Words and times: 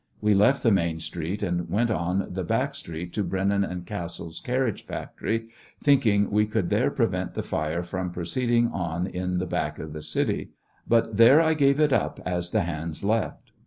We 0.19 0.33
left 0.33 0.63
the 0.63 0.71
main 0.71 0.99
street 0.99 1.43
and 1.43 1.69
went 1.69 1.91
on 1.91 2.29
the 2.33 2.43
back 2.43 2.73
street 2.73 3.13
to 3.13 3.23
Brennan 3.23 3.83
& 3.85 3.85
Cassell's 3.85 4.39
carriage 4.39 4.83
factory, 4.87 5.49
thinking 5.79 6.31
we 6.31 6.47
could 6.47 6.71
there 6.71 6.89
prevent 6.89 7.35
the 7.35 7.43
fire 7.43 7.83
from 7.83 8.09
proceeding 8.09 8.69
on 8.69 9.05
in 9.05 9.37
the 9.37 9.45
back 9.45 9.77
of 9.77 9.93
the 9.93 10.01
city; 10.01 10.49
but 10.87 11.17
there 11.17 11.39
I 11.39 11.53
gave 11.53 11.79
it 11.79 11.93
up, 11.93 12.19
as 12.25 12.49
the 12.49 12.57
bands 12.61 13.03
left. 13.03 13.51